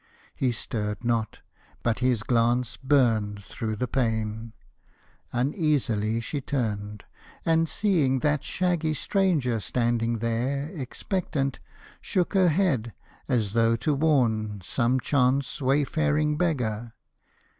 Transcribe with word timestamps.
He 0.33 0.51
stirred 0.51 1.03
not, 1.03 1.41
but 1.83 1.99
his 1.99 2.23
glance 2.23 2.75
Burned 2.75 3.43
through 3.43 3.75
the 3.75 3.87
pane; 3.87 4.53
uneasily 5.31 6.19
she 6.21 6.41
turned, 6.41 7.03
And 7.45 7.69
seeing 7.69 8.17
that 8.21 8.43
shaggy 8.43 8.95
stranger 8.95 9.59
standing 9.59 10.17
there 10.17 10.69
Expectant, 10.73 11.59
shook 12.01 12.33
her 12.33 12.49
head, 12.49 12.93
as 13.27 13.53
though 13.53 13.75
to 13.75 13.93
warn 13.93 14.61
Some 14.63 14.99
chance, 14.99 15.61
wayfaring 15.61 16.35
beggar. 16.35 16.95